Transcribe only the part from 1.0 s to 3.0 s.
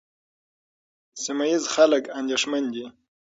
سیمه ییز خلک اندېښمن دي.